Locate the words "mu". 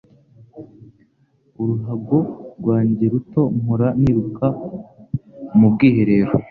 5.57-5.67